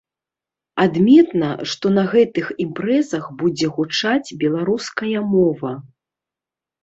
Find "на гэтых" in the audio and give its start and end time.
1.97-2.45